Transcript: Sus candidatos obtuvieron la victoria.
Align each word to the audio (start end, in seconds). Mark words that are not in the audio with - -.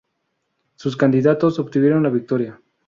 Sus 0.77 0.97
candidatos 0.97 1.59
obtuvieron 1.59 2.01
la 2.01 2.09
victoria. 2.09 2.59